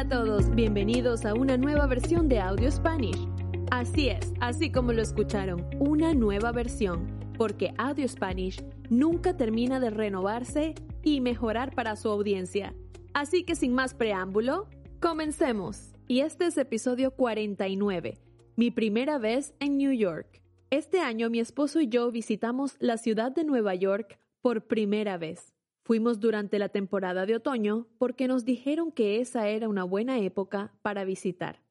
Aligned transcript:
Hola 0.00 0.16
a 0.16 0.24
todos, 0.24 0.54
bienvenidos 0.54 1.26
a 1.26 1.34
una 1.34 1.58
nueva 1.58 1.86
versión 1.86 2.26
de 2.26 2.40
Audio 2.40 2.70
Spanish. 2.70 3.18
Así 3.70 4.08
es, 4.08 4.32
así 4.40 4.72
como 4.72 4.94
lo 4.94 5.02
escucharon, 5.02 5.68
una 5.78 6.14
nueva 6.14 6.52
versión, 6.52 7.06
porque 7.36 7.74
Audio 7.76 8.08
Spanish 8.08 8.64
nunca 8.88 9.36
termina 9.36 9.78
de 9.78 9.90
renovarse 9.90 10.74
y 11.02 11.20
mejorar 11.20 11.74
para 11.74 11.96
su 11.96 12.08
audiencia. 12.08 12.74
Así 13.12 13.44
que 13.44 13.54
sin 13.54 13.74
más 13.74 13.92
preámbulo, 13.92 14.70
comencemos. 15.00 15.92
Y 16.08 16.20
este 16.20 16.46
es 16.46 16.56
episodio 16.56 17.10
49, 17.10 18.16
mi 18.56 18.70
primera 18.70 19.18
vez 19.18 19.52
en 19.60 19.76
New 19.76 19.92
York. 19.92 20.40
Este 20.70 21.00
año 21.00 21.28
mi 21.28 21.40
esposo 21.40 21.78
y 21.78 21.88
yo 21.88 22.10
visitamos 22.10 22.76
la 22.78 22.96
ciudad 22.96 23.32
de 23.32 23.44
Nueva 23.44 23.74
York 23.74 24.18
por 24.40 24.66
primera 24.66 25.18
vez. 25.18 25.59
Fuimos 25.82 26.20
durante 26.20 26.58
la 26.58 26.68
temporada 26.68 27.26
de 27.26 27.36
otoño 27.36 27.86
porque 27.98 28.28
nos 28.28 28.44
dijeron 28.44 28.92
que 28.92 29.20
esa 29.20 29.48
era 29.48 29.68
una 29.68 29.84
buena 29.84 30.18
época 30.20 30.72
para 30.82 31.04
visitar. 31.04 31.62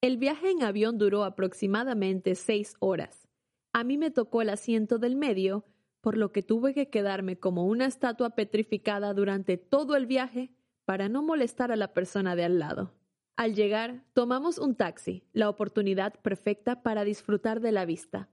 El 0.00 0.18
viaje 0.18 0.50
en 0.50 0.62
avión 0.62 0.98
duró 0.98 1.24
aproximadamente 1.24 2.34
seis 2.34 2.76
horas. 2.78 3.28
A 3.72 3.84
mí 3.84 3.98
me 3.98 4.10
tocó 4.10 4.42
el 4.42 4.50
asiento 4.50 4.98
del 4.98 5.16
medio, 5.16 5.64
por 6.00 6.16
lo 6.16 6.32
que 6.32 6.42
tuve 6.42 6.72
que 6.72 6.88
quedarme 6.88 7.38
como 7.38 7.66
una 7.66 7.86
estatua 7.86 8.30
petrificada 8.30 9.12
durante 9.12 9.56
todo 9.56 9.96
el 9.96 10.06
viaje 10.06 10.52
para 10.84 11.08
no 11.08 11.22
molestar 11.22 11.72
a 11.72 11.76
la 11.76 11.92
persona 11.92 12.36
de 12.36 12.44
al 12.44 12.58
lado. 12.58 12.92
Al 13.36 13.54
llegar, 13.54 14.04
tomamos 14.14 14.58
un 14.58 14.76
taxi, 14.76 15.24
la 15.32 15.50
oportunidad 15.50 16.14
perfecta 16.20 16.82
para 16.82 17.04
disfrutar 17.04 17.60
de 17.60 17.72
la 17.72 17.84
vista. 17.84 18.30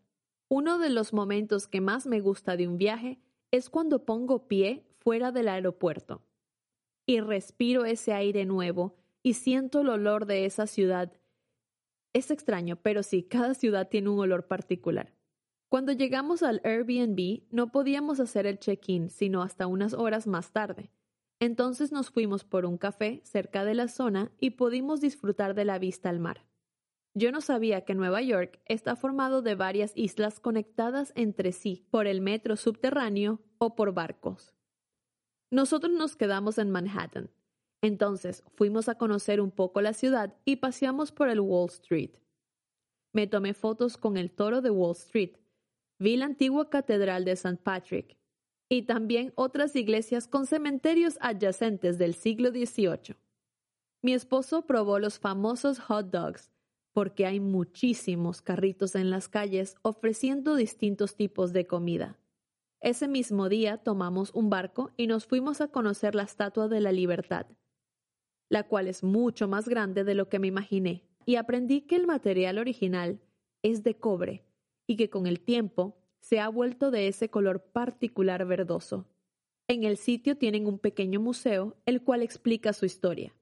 Uno 0.48 0.78
de 0.78 0.90
los 0.90 1.12
momentos 1.12 1.68
que 1.68 1.82
más 1.82 2.06
me 2.06 2.22
gusta 2.22 2.56
de 2.56 2.68
un 2.68 2.78
viaje 2.78 3.20
es 3.52 3.70
cuando 3.70 4.06
pongo 4.06 4.48
pie 4.48 4.86
fuera 5.04 5.32
del 5.32 5.48
aeropuerto 5.48 6.22
y 7.06 7.20
respiro 7.20 7.86
ese 7.86 8.14
aire 8.14 8.46
nuevo 8.46 8.96
y 9.22 9.34
siento 9.34 9.82
el 9.82 9.90
olor 9.90 10.26
de 10.26 10.46
esa 10.46 10.68
ciudad. 10.68 11.14
Es 12.14 12.32
extraño, 12.32 12.78
pero 12.78 13.04
sí, 13.04 13.24
cada 13.24 13.54
ciudad 13.54 13.90
tiene 13.90 14.10
un 14.10 14.20
olor 14.20 14.48
particular. 14.48 15.14
Cuando 15.70 15.92
llegamos 15.92 16.44
al 16.44 16.62
Airbnb 16.64 17.44
no 17.50 17.72
podíamos 17.72 18.20
hacer 18.20 18.46
el 18.46 18.60
check-in 18.60 19.10
sino 19.10 19.42
hasta 19.42 19.68
unas 19.68 19.94
horas 19.94 20.28
más 20.28 20.52
tarde. 20.52 20.92
Entonces 21.40 21.92
nos 21.92 22.10
fuimos 22.10 22.46
por 22.46 22.66
un 22.66 22.78
café 22.78 23.22
cerca 23.24 23.66
de 23.66 23.74
la 23.74 23.88
zona 23.88 24.32
y 24.40 24.52
pudimos 24.52 25.02
disfrutar 25.02 25.56
de 25.56 25.66
la 25.66 25.80
vista 25.80 26.10
al 26.10 26.20
mar. 26.20 26.46
Yo 27.16 27.32
no 27.32 27.42
sabía 27.42 27.82
que 27.82 27.96
Nueva 27.96 28.22
York 28.22 28.60
está 28.66 28.96
formado 28.96 29.42
de 29.42 29.56
varias 29.56 29.92
islas 29.96 30.40
conectadas 30.40 31.12
entre 31.16 31.52
sí 31.52 31.86
por 31.92 32.08
el 32.08 32.22
metro 32.22 32.56
subterráneo 32.56 33.42
o 33.58 33.76
por 33.76 33.94
barcos. 33.94 34.54
Nosotros 35.54 35.94
nos 35.94 36.16
quedamos 36.16 36.58
en 36.58 36.72
Manhattan. 36.72 37.30
Entonces 37.84 38.44
fuimos 38.56 38.90
a 38.90 38.96
conocer 38.96 39.40
un 39.40 39.52
poco 39.52 39.82
la 39.82 39.94
ciudad 39.94 40.36
y 40.46 40.56
paseamos 40.56 41.12
por 41.12 41.30
el 41.30 41.40
Wall 41.40 41.70
Street. 41.70 42.10
Me 43.14 43.28
tomé 43.28 43.54
fotos 43.54 43.96
con 43.96 44.18
el 44.18 44.32
toro 44.32 44.62
de 44.62 44.72
Wall 44.72 44.94
Street. 44.94 45.36
Vi 46.00 46.18
la 46.18 46.26
antigua 46.26 46.72
catedral 46.72 47.24
de 47.24 47.34
St. 47.34 47.58
Patrick 47.62 48.18
y 48.68 48.82
también 48.88 49.32
otras 49.36 49.76
iglesias 49.76 50.28
con 50.28 50.48
cementerios 50.48 51.20
adyacentes 51.22 52.00
del 52.00 52.16
siglo 52.16 52.50
XVIII. 52.50 53.16
Mi 54.02 54.14
esposo 54.16 54.66
probó 54.66 54.98
los 54.98 55.20
famosos 55.20 55.78
hot 55.78 56.10
dogs 56.10 56.50
porque 56.94 57.28
hay 57.28 57.40
muchísimos 57.40 58.42
carritos 58.42 58.96
en 58.96 59.12
las 59.12 59.30
calles 59.30 59.76
ofreciendo 59.84 60.56
distintos 60.56 61.16
tipos 61.16 61.54
de 61.54 61.68
comida. 61.68 62.18
Ese 62.84 63.08
mismo 63.08 63.48
día 63.48 63.78
tomamos 63.78 64.32
un 64.34 64.50
barco 64.50 64.92
y 64.98 65.08
nos 65.08 65.26
fuimos 65.26 65.62
a 65.62 65.70
conocer 65.70 66.16
la 66.16 66.24
Estatua 66.24 66.68
de 66.68 66.82
la 66.82 66.92
Libertad, 66.92 67.46
la 68.50 68.64
cual 68.64 68.90
es 68.90 69.04
mucho 69.04 69.48
más 69.48 69.70
grande 69.70 70.04
de 70.04 70.16
lo 70.16 70.28
que 70.28 70.38
me 70.38 70.48
imaginé, 70.48 71.08
y 71.26 71.38
aprendí 71.38 71.84
que 71.84 71.96
el 71.96 72.08
material 72.08 72.58
original 72.58 73.22
es 73.62 73.84
de 73.84 73.96
cobre 73.96 74.44
y 74.86 74.98
que 74.98 75.10
con 75.10 75.28
el 75.28 75.40
tiempo 75.40 75.96
se 76.20 76.42
ha 76.42 76.50
vuelto 76.50 76.92
de 76.92 77.08
ese 77.08 77.30
color 77.30 77.64
particular 77.72 78.46
verdoso. 78.46 79.08
En 79.70 79.86
el 79.86 79.96
sitio 79.96 80.38
tienen 80.38 80.68
un 80.68 80.78
pequeño 80.78 81.22
museo, 81.22 81.78
el 81.86 82.04
cual 82.04 82.22
explica 82.22 82.74
su 82.74 82.86
historia. 82.86 83.34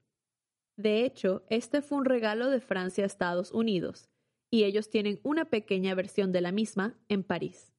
De 0.76 1.04
hecho, 1.04 1.42
este 1.50 1.82
fue 1.82 1.98
un 1.98 2.04
regalo 2.04 2.48
de 2.48 2.60
Francia 2.60 3.02
a 3.02 3.08
Estados 3.08 3.50
Unidos, 3.50 4.08
y 4.52 4.62
ellos 4.62 4.88
tienen 4.88 5.18
una 5.24 5.46
pequeña 5.46 5.96
versión 5.96 6.30
de 6.30 6.42
la 6.42 6.52
misma 6.52 6.96
en 7.08 7.24
París. 7.24 7.71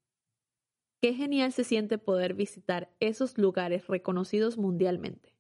Qué 1.04 1.14
genial 1.14 1.52
se 1.52 1.66
siente 1.66 1.98
poder 1.98 2.34
visitar 2.34 2.90
esos 3.02 3.38
lugares 3.38 3.88
reconocidos 3.88 4.58
mundialmente, 4.58 5.36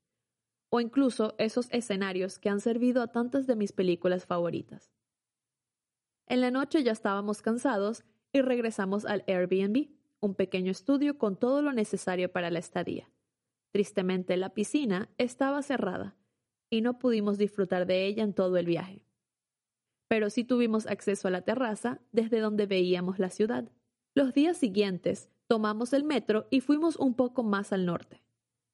o 0.69 0.81
incluso 0.81 1.35
esos 1.37 1.69
escenarios 1.71 2.37
que 2.37 2.49
han 2.49 2.59
servido 2.59 3.01
a 3.01 3.13
tantas 3.13 3.47
de 3.47 3.55
mis 3.55 3.71
películas 3.71 4.25
favoritas. 4.25 4.91
En 6.27 6.41
la 6.41 6.51
noche 6.51 6.83
ya 6.83 6.91
estábamos 6.91 7.41
cansados 7.41 8.03
y 8.33 8.41
regresamos 8.41 9.05
al 9.05 9.23
Airbnb, 9.25 9.87
un 10.19 10.35
pequeño 10.35 10.69
estudio 10.69 11.17
con 11.17 11.37
todo 11.37 11.61
lo 11.61 11.71
necesario 11.71 12.29
para 12.29 12.51
la 12.51 12.59
estadía. 12.59 13.09
Tristemente 13.71 14.35
la 14.35 14.49
piscina 14.49 15.07
estaba 15.17 15.61
cerrada 15.61 16.17
y 16.69 16.81
no 16.81 16.99
pudimos 16.99 17.37
disfrutar 17.37 17.85
de 17.85 18.05
ella 18.05 18.23
en 18.23 18.33
todo 18.33 18.57
el 18.57 18.65
viaje. 18.65 19.05
Pero 20.09 20.29
sí 20.29 20.43
tuvimos 20.43 20.87
acceso 20.87 21.29
a 21.29 21.31
la 21.31 21.43
terraza 21.43 22.01
desde 22.11 22.41
donde 22.41 22.65
veíamos 22.65 23.17
la 23.17 23.29
ciudad. 23.29 23.71
Los 24.13 24.33
días 24.33 24.57
siguientes 24.57 25.29
tomamos 25.47 25.93
el 25.93 26.03
metro 26.03 26.47
y 26.49 26.61
fuimos 26.61 26.95
un 26.95 27.15
poco 27.15 27.43
más 27.43 27.73
al 27.73 27.85
norte. 27.85 28.23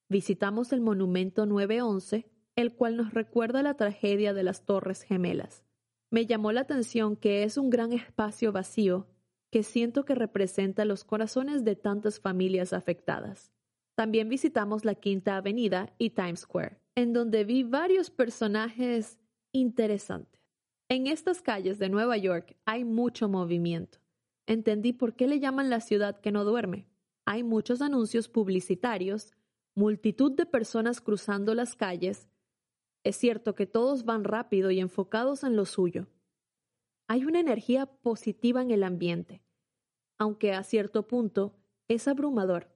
Visitamos 0.09 0.74
el 0.74 0.81
monumento 0.81 1.46
911, 1.46 2.30
el 2.56 2.74
cual 2.74 2.97
nos 2.97 3.13
recuerda 3.13 3.63
la 3.63 3.75
tragedia 3.75 4.34
de 4.34 4.44
las 4.44 4.66
Torres 4.66 5.03
Gemelas. 5.03 5.63
Me 6.09 6.25
llamó 6.25 6.52
la 6.52 6.62
atención 6.62 7.16
que 7.16 7.44
es 7.44 7.57
un 7.57 7.69
gran 7.69 7.94
espacio 7.94 8.52
vacío 8.52 9.07
que 9.52 9.63
siento 9.63 10.06
que 10.06 10.16
representa 10.16 10.85
los 10.85 11.03
corazones 11.03 11.63
de 11.63 11.75
tantas 11.75 12.19
familias 12.19 12.74
afectadas. 12.74 13.51
También 13.96 14.30
visitamos 14.30 14.86
la 14.86 14.96
Quinta 14.96 15.38
Avenida 15.38 15.94
y 15.97 16.12
Times 16.12 16.41
Square, 16.41 16.80
en 16.96 17.13
donde 17.13 17.44
vi 17.44 17.63
varios 17.63 18.09
personajes 18.09 19.19
interesantes. 19.51 20.40
En 20.88 21.07
estas 21.07 21.41
calles 21.41 21.78
de 21.80 21.90
Nueva 21.90 22.18
York 22.18 22.56
hay 22.66 22.84
mucho 22.84 23.30
movimiento 23.30 24.00
entendí 24.49 24.93
por 24.93 25.15
qué 25.15 25.27
le 25.27 25.39
llaman 25.39 25.69
la 25.69 25.79
ciudad 25.79 26.19
que 26.19 26.31
no 26.31 26.43
duerme. 26.43 26.87
Hay 27.23 27.43
muchos 27.43 27.81
anuncios 27.81 28.27
publicitarios, 28.27 29.31
multitud 29.75 30.31
de 30.31 30.47
personas 30.47 31.01
cruzando 31.01 31.53
las 31.53 31.75
calles. 31.75 32.27
Es 33.03 33.15
cierto 33.15 33.53
que 33.53 33.67
todos 33.67 34.05
van 34.05 34.23
rápido 34.23 34.71
y 34.71 34.79
enfocados 34.79 35.43
en 35.43 35.55
lo 35.55 35.65
suyo. 35.65 36.07
Hay 37.07 37.25
una 37.25 37.39
energía 37.39 37.85
positiva 37.85 38.63
en 38.63 38.71
el 38.71 38.83
ambiente, 38.83 39.43
aunque 40.17 40.53
a 40.53 40.63
cierto 40.63 41.05
punto 41.05 41.55
es 41.88 42.07
abrumador. 42.07 42.75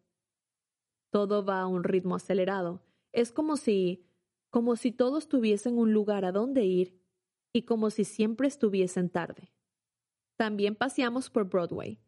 Todo 1.10 1.44
va 1.44 1.62
a 1.62 1.68
un 1.68 1.84
ritmo 1.84 2.16
acelerado. 2.16 2.84
Es 3.12 3.32
como 3.32 3.58
si, 3.58 4.06
como 4.52 4.76
si 4.76 4.92
todos 4.92 5.28
tuviesen 5.28 5.80
un 5.80 5.92
lugar 5.92 6.24
a 6.24 6.32
donde 6.32 6.66
ir 6.66 7.02
y 7.52 7.64
como 7.64 7.90
si 7.90 8.06
siempre 8.06 8.48
estuviesen 8.48 9.10
tarde. 9.10 9.52
También 10.38 10.76
paseamos 10.76 11.30
por 11.30 11.50
Broadway. 11.50 12.00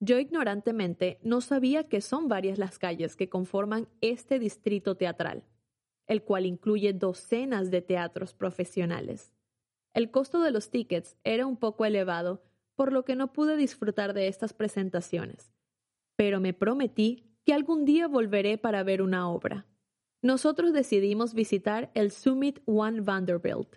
Yo 0.00 0.18
ignorantemente 0.18 1.20
no 1.22 1.40
sabía 1.40 1.88
que 1.88 2.00
son 2.00 2.28
varias 2.28 2.58
las 2.58 2.78
calles 2.78 3.14
que 3.14 3.28
conforman 3.28 3.88
este 4.00 4.38
distrito 4.38 4.96
teatral, 4.96 5.44
el 6.06 6.22
cual 6.22 6.46
incluye 6.46 6.92
docenas 6.92 7.70
de 7.70 7.82
teatros 7.82 8.34
profesionales. 8.34 9.32
El 9.94 10.10
costo 10.10 10.40
de 10.40 10.50
los 10.50 10.70
tickets 10.70 11.16
era 11.22 11.46
un 11.46 11.56
poco 11.56 11.84
elevado, 11.84 12.42
por 12.74 12.92
lo 12.92 13.04
que 13.04 13.14
no 13.14 13.32
pude 13.32 13.56
disfrutar 13.56 14.14
de 14.14 14.28
estas 14.28 14.54
presentaciones, 14.54 15.52
pero 16.16 16.40
me 16.40 16.54
prometí 16.54 17.28
que 17.44 17.52
algún 17.52 17.84
día 17.84 18.08
volveré 18.08 18.58
para 18.58 18.82
ver 18.82 19.02
una 19.02 19.28
obra. 19.28 19.66
Nosotros 20.22 20.72
decidimos 20.72 21.34
visitar 21.34 21.90
el 21.94 22.10
Summit 22.10 22.60
One 22.64 23.00
Vanderbilt, 23.00 23.76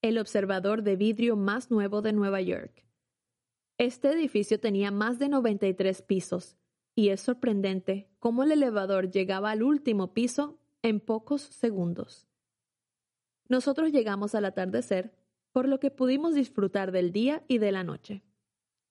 el 0.00 0.18
observador 0.18 0.82
de 0.82 0.96
vidrio 0.96 1.36
más 1.36 1.70
nuevo 1.70 2.02
de 2.02 2.12
Nueva 2.12 2.40
York. 2.40 2.84
Este 3.82 4.12
edificio 4.12 4.60
tenía 4.60 4.92
más 4.92 5.18
de 5.18 5.28
93 5.28 6.02
pisos, 6.02 6.56
y 6.94 7.08
es 7.08 7.20
sorprendente 7.20 8.08
cómo 8.20 8.44
el 8.44 8.52
elevador 8.52 9.10
llegaba 9.10 9.50
al 9.50 9.64
último 9.64 10.14
piso 10.14 10.60
en 10.82 11.00
pocos 11.00 11.42
segundos. 11.42 12.28
Nosotros 13.48 13.90
llegamos 13.90 14.36
al 14.36 14.44
atardecer, 14.44 15.16
por 15.50 15.66
lo 15.66 15.80
que 15.80 15.90
pudimos 15.90 16.36
disfrutar 16.36 16.92
del 16.92 17.10
día 17.10 17.42
y 17.48 17.58
de 17.58 17.72
la 17.72 17.82
noche. 17.82 18.22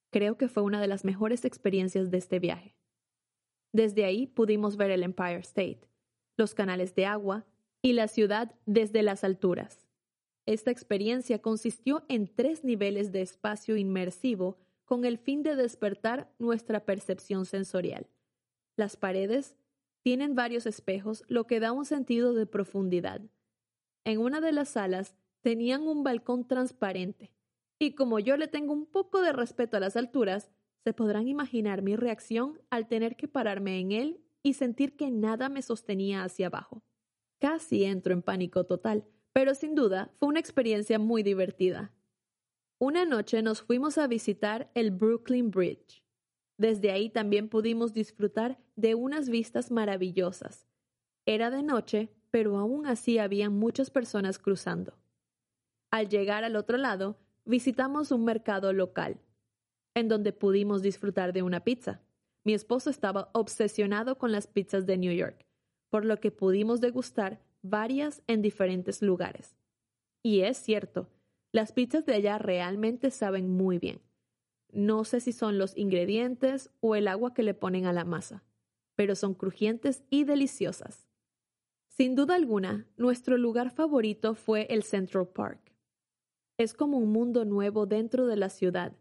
Creo 0.09 0.38
que 0.38 0.49
fue 0.49 0.61
una 0.61 0.81
de 0.81 0.89
las 0.89 1.05
mejores 1.05 1.45
experiencias 1.45 2.11
de 2.11 2.17
este 2.17 2.39
viaje. 2.39 2.75
Desde 3.71 4.03
ahí 4.03 4.27
pudimos 4.27 4.75
ver 4.75 4.91
el 4.91 5.03
Empire 5.03 5.39
State, 5.39 5.88
los 6.35 6.53
canales 6.53 6.95
de 6.95 7.05
agua 7.05 7.45
y 7.81 7.93
la 7.93 8.09
ciudad 8.09 8.55
desde 8.65 9.03
las 9.03 9.23
alturas. 9.23 9.88
Esta 10.45 10.69
experiencia 10.69 11.41
consistió 11.41 12.03
en 12.09 12.27
tres 12.27 12.65
niveles 12.65 13.13
de 13.13 13.21
espacio 13.21 13.77
inmersivo 13.77 14.57
con 14.91 15.05
el 15.05 15.17
fin 15.17 15.41
de 15.41 15.55
despertar 15.55 16.29
nuestra 16.38 16.83
percepción 16.83 17.45
sensorial. 17.45 18.09
Las 18.75 18.97
paredes 18.97 19.55
tienen 20.01 20.35
varios 20.35 20.65
espejos, 20.65 21.23
lo 21.29 21.47
que 21.47 21.61
da 21.61 21.71
un 21.71 21.85
sentido 21.85 22.33
de 22.33 22.45
profundidad. 22.45 23.21
En 24.03 24.19
una 24.19 24.41
de 24.41 24.51
las 24.51 24.67
salas 24.67 25.15
tenían 25.39 25.83
un 25.88 26.03
balcón 26.03 26.45
transparente, 26.45 27.31
y 27.79 27.95
como 27.95 28.19
yo 28.19 28.35
le 28.35 28.49
tengo 28.49 28.73
un 28.73 28.85
poco 28.85 29.21
de 29.21 29.31
respeto 29.31 29.77
a 29.77 29.79
las 29.79 29.95
alturas, 29.95 30.51
se 30.83 30.91
podrán 30.91 31.29
imaginar 31.29 31.81
mi 31.81 31.95
reacción 31.95 32.59
al 32.69 32.89
tener 32.89 33.15
que 33.15 33.29
pararme 33.29 33.79
en 33.79 33.93
él 33.93 34.19
y 34.43 34.55
sentir 34.55 34.97
que 34.97 35.09
nada 35.09 35.47
me 35.47 35.61
sostenía 35.61 36.25
hacia 36.25 36.47
abajo. 36.47 36.83
Casi 37.39 37.85
entro 37.85 38.11
en 38.11 38.23
pánico 38.23 38.65
total, 38.65 39.05
pero 39.31 39.55
sin 39.55 39.73
duda 39.73 40.11
fue 40.19 40.27
una 40.27 40.41
experiencia 40.41 40.99
muy 40.99 41.23
divertida. 41.23 41.93
Una 42.83 43.05
noche 43.05 43.43
nos 43.43 43.61
fuimos 43.61 43.99
a 43.99 44.07
visitar 44.07 44.71
el 44.73 44.89
Brooklyn 44.89 45.51
Bridge. 45.51 46.03
Desde 46.57 46.89
ahí 46.89 47.11
también 47.11 47.47
pudimos 47.47 47.93
disfrutar 47.93 48.57
de 48.75 48.95
unas 48.95 49.29
vistas 49.29 49.69
maravillosas. 49.69 50.67
Era 51.27 51.51
de 51.51 51.61
noche, 51.61 52.09
pero 52.31 52.57
aún 52.57 52.87
así 52.87 53.19
habían 53.19 53.53
muchas 53.53 53.91
personas 53.91 54.39
cruzando. 54.39 54.97
Al 55.91 56.09
llegar 56.09 56.43
al 56.43 56.55
otro 56.55 56.79
lado, 56.79 57.19
visitamos 57.45 58.11
un 58.11 58.25
mercado 58.25 58.73
local 58.73 59.21
en 59.93 60.07
donde 60.07 60.33
pudimos 60.33 60.81
disfrutar 60.81 61.33
de 61.33 61.43
una 61.43 61.59
pizza. 61.59 62.01
Mi 62.43 62.55
esposo 62.55 62.89
estaba 62.89 63.29
obsesionado 63.35 64.17
con 64.17 64.31
las 64.31 64.47
pizzas 64.47 64.87
de 64.87 64.97
New 64.97 65.13
York, 65.13 65.45
por 65.91 66.03
lo 66.03 66.19
que 66.19 66.31
pudimos 66.31 66.81
degustar 66.81 67.43
varias 67.61 68.23
en 68.25 68.41
diferentes 68.41 69.03
lugares. 69.03 69.55
Y 70.23 70.41
es 70.41 70.57
cierto, 70.57 71.09
las 71.51 71.71
pizzas 71.71 72.06
de 72.06 72.13
allá 72.13 72.38
realmente 72.38 73.12
saben 73.12 73.50
muy 73.50 73.77
bien. 73.77 74.01
No 74.71 75.03
sé 75.03 75.19
si 75.19 75.31
son 75.31 75.57
los 75.57 75.77
ingredientes 75.77 76.69
o 76.80 76.95
el 76.95 77.07
agua 77.07 77.33
que 77.33 77.44
le 77.44 77.53
ponen 77.53 77.86
a 77.86 77.94
la 77.94 78.06
masa, 78.06 78.44
pero 78.95 79.15
son 79.15 79.33
crujientes 79.33 80.03
y 80.09 80.24
deliciosas. 80.24 81.07
Sin 81.88 82.15
duda 82.15 82.36
alguna, 82.36 82.88
nuestro 82.95 83.38
lugar 83.38 83.71
favorito 83.71 84.33
fue 84.33 84.68
el 84.69 84.83
Central 84.83 85.27
Park. 85.27 85.74
Es 86.57 86.74
como 86.74 86.98
un 86.98 87.12
mundo 87.12 87.44
nuevo 87.44 87.86
dentro 87.86 88.27
de 88.27 88.38
la 88.38 88.50
ciudad 88.50 88.94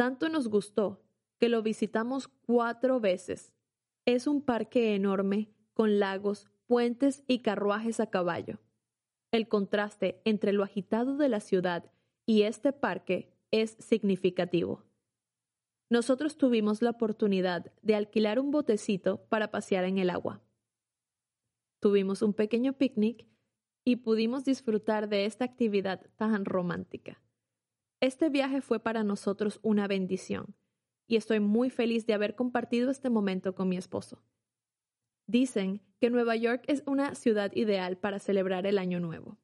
tanto 0.00 0.30
nos 0.30 0.48
gustó 0.48 1.02
que 1.36 1.50
lo 1.50 1.62
visitamos 1.62 2.26
cuatro 2.26 3.00
veces. 3.00 3.52
Es 4.06 4.26
un 4.26 4.40
parque 4.40 4.94
enorme 4.94 5.52
con 5.74 5.98
lagos, 5.98 6.48
puentes 6.66 7.22
y 7.26 7.40
carruajes 7.40 8.00
a 8.00 8.06
caballo. 8.06 8.60
El 9.32 9.46
contraste 9.46 10.20
entre 10.24 10.52
lo 10.52 10.64
agitado 10.64 11.16
de 11.16 11.28
la 11.28 11.40
ciudad 11.40 11.92
y 12.26 12.42
este 12.42 12.72
parque 12.72 13.32
es 13.50 13.76
significativo. 13.78 14.84
Nosotros 15.88 16.36
tuvimos 16.36 16.82
la 16.82 16.90
oportunidad 16.90 17.72
de 17.82 17.94
alquilar 17.94 18.38
un 18.40 18.50
botecito 18.50 19.24
para 19.28 19.50
pasear 19.50 19.84
en 19.84 19.98
el 19.98 20.10
agua. 20.10 20.42
Tuvimos 21.80 22.22
un 22.22 22.34
pequeño 22.34 22.74
picnic 22.74 23.26
y 23.84 23.96
pudimos 23.96 24.44
disfrutar 24.44 25.08
de 25.08 25.24
esta 25.24 25.44
actividad 25.44 26.06
tan 26.16 26.44
romántica. 26.44 27.22
Este 28.00 28.30
viaje 28.30 28.60
fue 28.60 28.80
para 28.80 29.04
nosotros 29.04 29.60
una 29.62 29.86
bendición 29.86 30.54
y 31.06 31.16
estoy 31.16 31.40
muy 31.40 31.70
feliz 31.70 32.06
de 32.06 32.14
haber 32.14 32.34
compartido 32.34 32.90
este 32.90 33.10
momento 33.10 33.54
con 33.54 33.68
mi 33.68 33.76
esposo. 33.76 34.22
Dicen 35.30 35.80
que 36.00 36.10
Nueva 36.10 36.34
York 36.34 36.64
es 36.66 36.82
una 36.86 37.14
ciudad 37.14 37.52
ideal 37.54 37.96
para 37.96 38.18
celebrar 38.18 38.66
el 38.66 38.78
Año 38.78 38.98
Nuevo. 38.98 39.38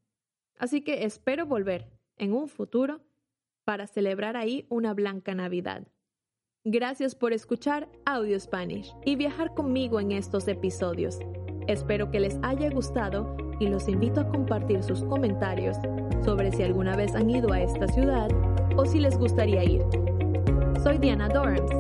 Así 0.59 0.81
que 0.83 1.05
espero 1.05 1.47
volver 1.47 1.87
en 2.17 2.33
un 2.33 2.49
futuro 2.49 3.03
para 3.63 3.87
celebrar 3.87 4.37
ahí 4.37 4.67
una 4.69 4.95
blanca 4.95 5.37
Navidad. 5.37 5.87
Gracias 6.65 7.15
por 7.15 7.33
escuchar 7.33 7.89
Audio 8.05 8.41
Spanish 8.41 8.93
y 9.05 9.15
viajar 9.15 9.55
conmigo 9.55 10.01
en 10.01 10.11
estos 10.11 10.49
episodios. 10.49 11.21
Espero 11.69 12.11
que 12.11 12.19
les 12.19 12.37
haya 12.43 12.69
gustado 12.69 13.37
y 13.61 13.69
los 13.69 13.87
invito 13.87 14.23
a 14.23 14.29
compartir 14.29 14.83
sus 14.83 15.05
comentarios 15.05 15.77
sobre 16.25 16.51
si 16.51 16.65
alguna 16.65 16.97
vez 16.97 17.15
han 17.15 17.31
ido 17.31 17.53
a 17.53 17.63
esta 17.63 17.87
ciudad 17.87 18.29
o 18.77 18.85
si 18.87 18.99
les 18.99 19.17
gustaría 19.17 19.63
ir. 19.63 19.83
Soy 20.83 20.99
Diana 20.99 21.29
Dorms 21.29 21.71